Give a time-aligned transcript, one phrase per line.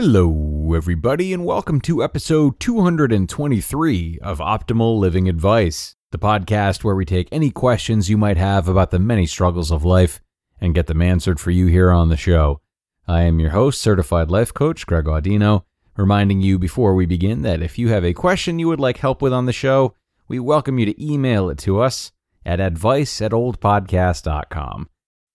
[0.00, 7.04] Hello, everybody, and welcome to episode 223 of Optimal Living Advice, the podcast where we
[7.04, 10.20] take any questions you might have about the many struggles of life
[10.60, 12.60] and get them answered for you here on the show.
[13.08, 15.64] I am your host, certified life coach Greg Audino,
[15.96, 19.20] reminding you before we begin that if you have a question you would like help
[19.20, 19.96] with on the show,
[20.28, 22.12] we welcome you to email it to us
[22.46, 24.90] at advice at oldpodcast.com.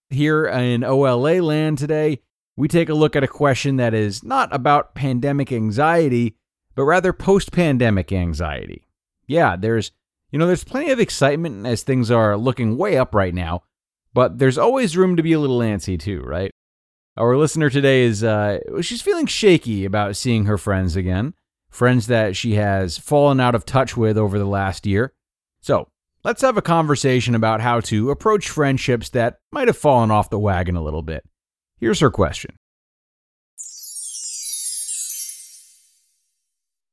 [0.08, 2.22] Here in OLA land today,
[2.56, 6.36] we take a look at a question that is not about pandemic anxiety,
[6.74, 8.86] but rather post pandemic anxiety.
[9.26, 9.92] Yeah, there's,
[10.30, 13.62] you know, there's plenty of excitement as things are looking way up right now,
[14.12, 16.50] but there's always room to be a little antsy too, right?
[17.16, 21.34] Our listener today is, uh, she's feeling shaky about seeing her friends again,
[21.70, 25.12] friends that she has fallen out of touch with over the last year.
[25.60, 25.88] So
[26.24, 30.38] let's have a conversation about how to approach friendships that might have fallen off the
[30.38, 31.24] wagon a little bit.
[31.78, 32.56] Here's her question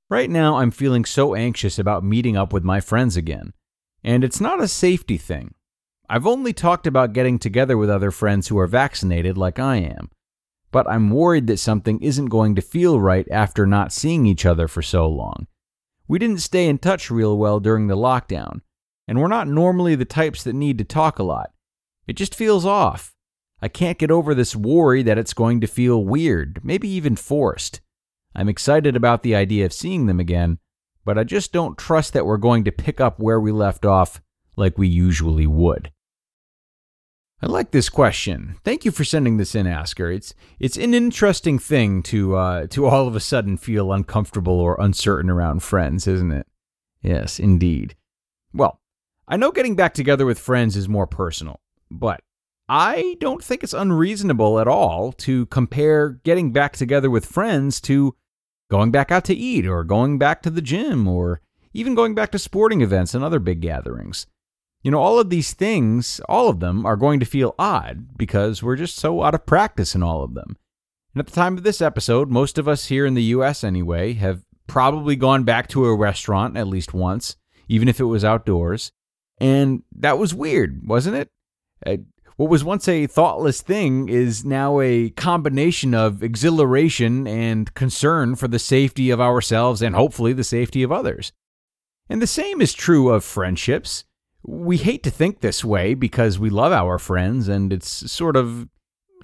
[0.10, 3.54] Right now, I'm feeling so anxious about meeting up with my friends again.
[4.04, 5.54] And it's not a safety thing.
[6.10, 10.10] I've only talked about getting together with other friends who are vaccinated like I am.
[10.70, 14.68] But I'm worried that something isn't going to feel right after not seeing each other
[14.68, 15.48] for so long.
[16.10, 18.60] We didn't stay in touch real well during the lockdown,
[19.08, 21.52] and we're not normally the types that need to talk a lot.
[22.06, 23.14] It just feels off.
[23.62, 27.82] I can't get over this worry that it's going to feel weird, maybe even forced.
[28.36, 30.58] I'm excited about the idea of seeing them again,
[31.06, 34.22] but I just don't trust that we're going to pick up where we left off
[34.56, 35.92] like we usually would.
[37.44, 38.58] I like this question.
[38.64, 40.12] Thank you for sending this in, Asker.
[40.12, 44.80] It's it's an interesting thing to uh, to all of a sudden feel uncomfortable or
[44.80, 46.46] uncertain around friends, isn't it?
[47.02, 47.96] Yes, indeed.
[48.54, 48.80] Well,
[49.28, 51.60] I know getting back together with friends is more personal,
[51.90, 52.22] but
[52.74, 58.16] I don't think it's unreasonable at all to compare getting back together with friends to
[58.70, 61.42] going back out to eat or going back to the gym or
[61.74, 64.26] even going back to sporting events and other big gatherings.
[64.84, 68.64] You know, all of these things, all of them are going to feel odd because
[68.64, 70.56] we're just so out of practice in all of them.
[71.14, 74.14] And at the time of this episode, most of us here in the US anyway
[74.14, 77.36] have probably gone back to a restaurant at least once,
[77.68, 78.94] even if it was outdoors.
[79.40, 81.30] And that was weird, wasn't it?
[81.86, 81.98] Uh,
[82.42, 88.48] What was once a thoughtless thing is now a combination of exhilaration and concern for
[88.48, 91.34] the safety of ourselves and hopefully the safety of others.
[92.10, 94.06] And the same is true of friendships.
[94.42, 98.68] We hate to think this way because we love our friends, and it's sort of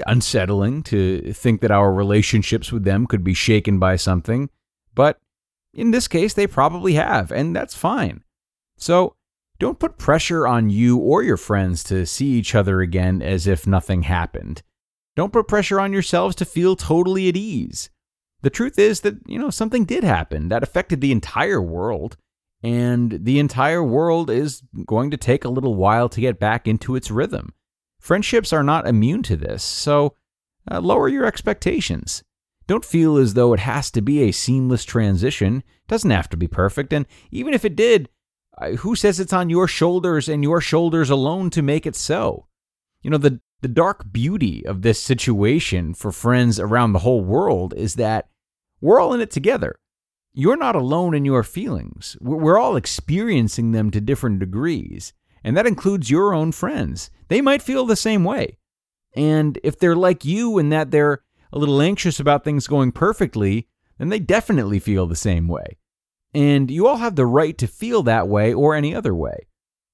[0.05, 4.51] unsettling to think that our relationships with them could be shaken by something.
[4.93, 5.19] But
[5.73, 8.23] in this case, they probably have, and that's fine.
[8.77, 9.15] So
[9.59, 13.65] don't put pressure on you or your friends to see each other again as if
[13.65, 14.61] nothing happened.
[15.15, 17.89] Don't put pressure on yourselves to feel totally at ease.
[18.41, 22.17] The truth is that, you know, something did happen that affected the entire world,
[22.61, 26.95] and the entire world is going to take a little while to get back into
[26.95, 27.53] its rhythm.
[27.99, 30.13] Friendships are not immune to this, so
[30.69, 32.23] uh, lower your expectations.
[32.67, 35.57] Don't feel as though it has to be a seamless transition.
[35.57, 38.07] It doesn't have to be perfect, and even if it did,
[38.79, 42.47] who says it's on your shoulders and your shoulders alone to make it so?
[43.01, 47.73] You know, the, the dark beauty of this situation for friends around the whole world
[47.75, 48.29] is that
[48.81, 49.79] we're all in it together.
[50.33, 52.15] You're not alone in your feelings.
[52.21, 55.13] We're all experiencing them to different degrees,
[55.43, 57.09] and that includes your own friends.
[57.27, 58.57] They might feel the same way.
[59.15, 63.67] And if they're like you in that they're a little anxious about things going perfectly,
[63.97, 65.77] then they definitely feel the same way.
[66.37, 69.47] And you all have the right to feel that way or any other way.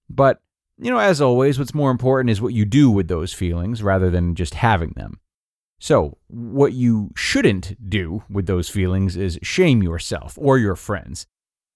[0.10, 0.42] But,
[0.78, 4.10] you know, as always, what's more important is what you do with those feelings rather
[4.10, 5.22] than just having them.
[5.80, 11.28] So, what you shouldn't do with those feelings is shame yourself or your friends,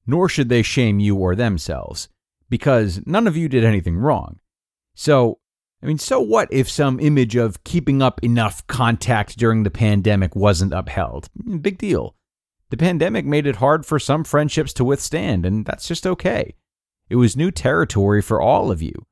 [0.06, 2.10] nor should they shame you or themselves,
[2.50, 4.42] because none of you did anything wrong.
[4.96, 5.40] So,
[5.82, 10.36] I mean, so what if some image of keeping up enough contact during the pandemic
[10.36, 11.30] wasn't upheld?
[11.62, 12.18] Big deal.
[12.69, 16.56] The pandemic made it hard for some friendships to withstand, and that's just okay.
[17.10, 19.06] It was new territory for all of you.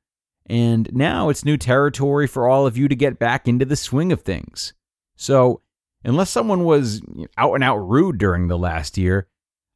[0.46, 4.12] And now it's new territory for all of you to get back into the swing
[4.12, 4.74] of things.
[5.16, 5.62] So,
[6.04, 7.02] unless someone was
[7.38, 9.28] out and out rude during the last year,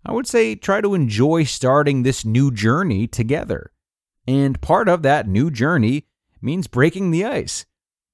[0.06, 3.72] I would say try to enjoy starting this new journey together.
[4.28, 6.06] And part of that new journey
[6.42, 7.66] means breaking the ice.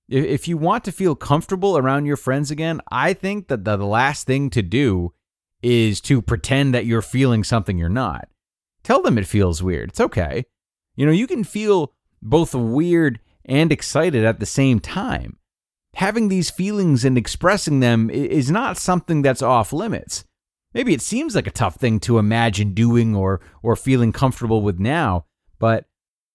[0.07, 4.27] If you want to feel comfortable around your friends again, I think that the last
[4.27, 5.13] thing to do
[5.61, 8.27] is to pretend that you're feeling something you're not.
[8.83, 9.89] Tell them it feels weird.
[9.89, 10.45] It's okay.
[10.95, 15.37] You know, you can feel both weird and excited at the same time.
[15.95, 20.25] having these feelings and expressing them is not something that's off limits.
[20.73, 24.77] Maybe it seems like a tough thing to imagine doing or or feeling comfortable with
[24.77, 25.25] now,
[25.57, 25.85] but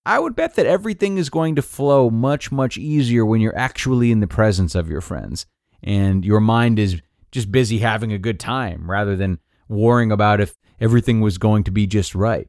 [0.06, 4.10] I would bet that everything is going to flow much much easier when you're actually
[4.10, 5.44] in the presence of your friends
[5.82, 7.00] and your mind is
[7.30, 9.38] just busy having a good time rather than
[9.68, 12.48] worrying about if everything was going to be just right.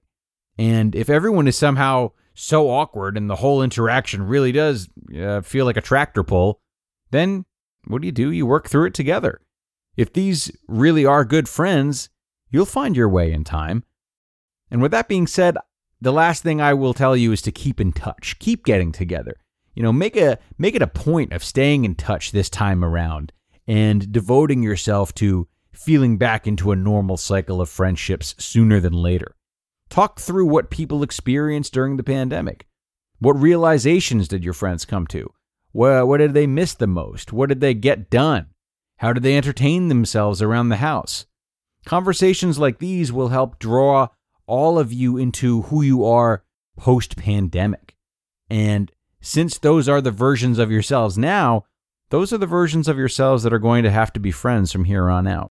[0.57, 5.65] And if everyone is somehow so awkward and the whole interaction really does uh, feel
[5.65, 6.59] like a tractor pull,
[7.11, 7.45] then
[7.85, 8.31] what do you do?
[8.31, 9.41] You work through it together.
[9.97, 12.09] If these really are good friends,
[12.49, 13.83] you'll find your way in time.
[14.69, 15.57] And with that being said,
[15.99, 18.39] the last thing I will tell you is to keep in touch.
[18.39, 19.35] Keep getting together.
[19.75, 23.31] You know, make a make it a point of staying in touch this time around
[23.67, 29.35] and devoting yourself to feeling back into a normal cycle of friendships sooner than later.
[29.89, 32.67] Talk through what people experienced during the pandemic.
[33.19, 35.31] What realizations did your friends come to?
[35.71, 37.31] What, what did they miss the most?
[37.31, 38.47] What did they get done?
[38.97, 41.25] How did they entertain themselves around the house?
[41.85, 44.07] Conversations like these will help draw
[44.45, 46.43] all of you into who you are
[46.77, 47.95] post pandemic.
[48.49, 48.91] And
[49.21, 51.65] since those are the versions of yourselves now,
[52.11, 54.83] those are the versions of yourselves that are going to have to be friends from
[54.83, 55.51] here on out.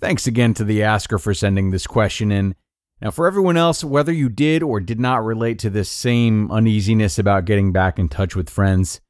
[0.00, 2.54] Thanks again to the asker for sending this question in.
[3.00, 7.18] Now, for everyone else, whether you did or did not relate to this same uneasiness
[7.18, 9.02] about getting back in touch with friends,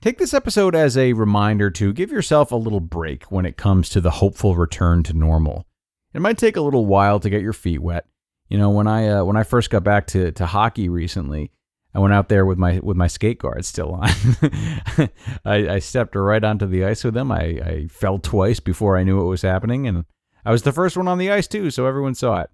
[0.00, 3.88] take this episode as a reminder to give yourself a little break when it comes
[3.88, 5.66] to the hopeful return to normal.
[6.14, 8.06] It might take a little while to get your feet wet.
[8.48, 11.50] You know, when I uh, when I first got back to, to hockey recently,
[11.94, 14.08] I went out there with my with my skate guards still on.
[15.44, 17.30] I, I, stepped right onto the ice with them.
[17.30, 20.06] I, I fell twice before I knew what was happening, and
[20.44, 22.50] I was the first one on the ice too, so everyone saw it.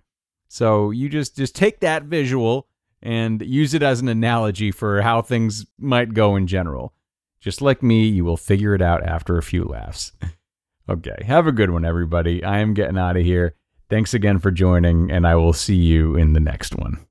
[0.49, 2.67] So you just just take that visual
[3.01, 6.95] and use it as an analogy for how things might go in general.
[7.41, 10.13] Just like me, you will figure it out after a few laughs.
[10.89, 12.43] okay, have a good one, everybody.
[12.43, 13.55] I am getting out of here.
[13.89, 17.08] Thanks again for joining, and I will see you in the next one.